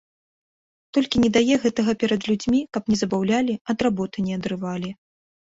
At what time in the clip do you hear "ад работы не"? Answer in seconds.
3.75-4.41